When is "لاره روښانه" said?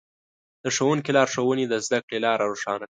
2.25-2.79